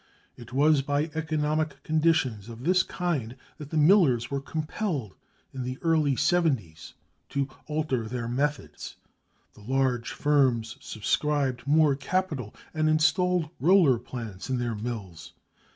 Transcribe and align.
It 0.35 0.51
was 0.51 0.81
by 0.81 1.11
economic 1.13 1.83
conditions 1.83 2.49
of 2.49 2.63
this 2.63 2.81
kind 2.81 3.35
that 3.59 3.69
the 3.69 3.77
millers 3.77 4.31
were 4.31 4.41
compelled 4.41 5.13
in 5.53 5.61
the 5.61 5.77
early 5.83 6.15
seventies 6.15 6.95
to 7.29 7.47
alter 7.67 8.07
their 8.07 8.27
methods. 8.27 8.95
The 9.53 9.61
large 9.61 10.11
firms 10.13 10.75
subscribed 10.79 11.67
more 11.67 11.93
capital 11.95 12.55
and 12.73 12.89
installed 12.89 13.51
roller 13.59 13.99
plant 13.99 14.49
in 14.49 14.57
their 14.57 14.73
mills. 14.73 15.33